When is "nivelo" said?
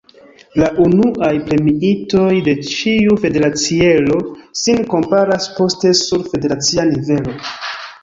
6.95-7.43